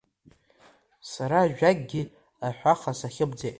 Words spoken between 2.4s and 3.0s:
аҳәаха